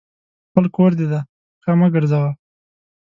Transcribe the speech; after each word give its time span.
خپل 0.47 0.65
کور 0.75 0.91
دي 0.99 1.05
دی، 1.11 1.19
پښه 1.59 1.71
مه 1.79 1.87
ګرځوه! 1.95 2.29